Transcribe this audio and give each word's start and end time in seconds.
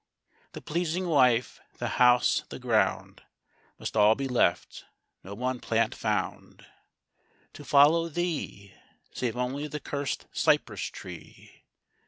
The 0.53 0.63
pleasing 0.63 1.05
wife, 1.07 1.59
the 1.77 1.87
house, 2.01 2.41
the 2.49 2.57
ground 2.57 3.21
Must 3.77 3.95
all 3.95 4.15
be 4.15 4.27
left, 4.27 4.85
no 5.23 5.35
one 5.35 5.59
plant 5.59 5.93
found 5.93 6.65
To 7.53 7.63
follow 7.63 8.09
thee, 8.09 8.73
Save 9.13 9.37
only 9.37 9.67
the 9.67 9.79
curst 9.79 10.25
cypress 10.31 10.85
tree! 10.85 11.65